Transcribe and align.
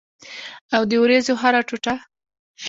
او 0.75 0.81
د 0.89 0.91
اوریځو 0.99 1.33
هره 1.41 1.61
ټوټه 1.67 1.95